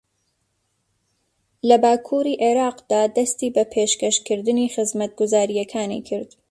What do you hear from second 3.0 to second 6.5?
دەستی بە پێشەکەشکردنی خزمەتگوزارییەکانی کرد